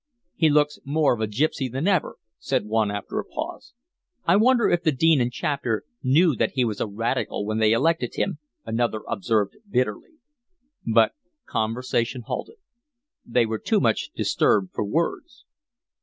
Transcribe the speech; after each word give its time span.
"He 0.33 0.49
looks 0.49 0.79
more 0.83 1.13
of 1.13 1.21
a 1.21 1.27
gipsy 1.27 1.69
than 1.69 1.87
ever," 1.87 2.15
said 2.39 2.65
one, 2.65 2.89
after 2.89 3.19
a 3.19 3.23
pause. 3.23 3.73
"I 4.25 4.35
wonder 4.35 4.67
if 4.67 4.81
the 4.81 4.91
Dean 4.91 5.21
and 5.21 5.31
Chapter 5.31 5.83
knew 6.01 6.35
that 6.37 6.53
he 6.55 6.65
was 6.65 6.81
a 6.81 6.87
Radical 6.87 7.45
when 7.45 7.59
they 7.59 7.71
elected 7.71 8.15
him," 8.15 8.39
another 8.65 9.01
observed 9.07 9.57
bitterly. 9.69 10.13
But 10.91 11.11
conversation 11.45 12.23
halted. 12.23 12.57
They 13.23 13.45
were 13.45 13.59
too 13.59 13.79
much 13.79 14.09
disturbed 14.15 14.71
for 14.73 14.83
words. 14.83 15.45